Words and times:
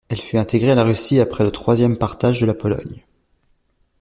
Elle 0.09 0.17
fut 0.19 0.39
intégrée 0.39 0.71
à 0.71 0.75
la 0.75 0.83
Russie 0.83 1.19
après 1.19 1.43
le 1.43 1.51
troisième 1.51 1.95
partage 1.95 2.41
de 2.41 2.47
la 2.47 2.55
Pologne. 2.55 3.05